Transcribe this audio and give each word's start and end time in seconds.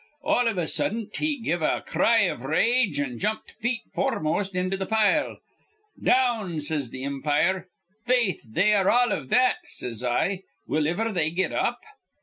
All 0.23 0.47
iv 0.47 0.57
a 0.57 0.65
suddent 0.65 1.15
he 1.17 1.39
give 1.39 1.61
a 1.61 1.81
cry 1.85 2.21
iv 2.21 2.41
rage, 2.41 2.99
an' 2.99 3.19
jumped 3.19 3.51
feet 3.59 3.83
foremost 3.93 4.55
into 4.55 4.75
th' 4.75 4.89
pile. 4.89 5.37
'Down!' 6.01 6.59
says 6.61 6.89
th' 6.89 6.95
impire. 6.95 7.67
'Faith, 8.07 8.41
they 8.51 8.73
are 8.73 8.89
all 8.89 9.11
iv 9.11 9.29
that,' 9.29 9.57
says 9.67 10.03
I, 10.03 10.41
'Will 10.67 10.87
iver 10.87 11.11
they 11.11 11.29
get 11.29 11.51
up?' 11.51 11.77